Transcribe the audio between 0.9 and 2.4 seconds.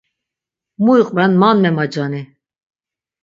iqven man memacani.